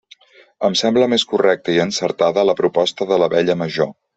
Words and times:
Em 0.69 0.77
sembla 0.79 1.09
més 1.11 1.25
correcta 1.35 1.75
i 1.75 1.79
encertada 1.85 2.49
la 2.51 2.59
proposta 2.63 3.09
de 3.13 3.21
l'Abella 3.25 3.61
Major. 3.65 3.97